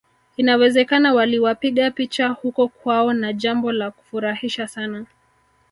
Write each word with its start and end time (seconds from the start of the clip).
Inawezekana 0.37 1.13
waliwapiga 1.13 1.91
picha 1.91 2.27
huko 2.27 2.67
kwao 2.67 3.13
na 3.13 3.33
jambo 3.33 3.71
la 3.71 3.91
kufurahisha 3.91 4.67
sana 4.67 5.05